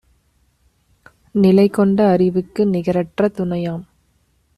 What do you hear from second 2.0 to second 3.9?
அறிவுக்கு நிகரற்ற துணையாம்;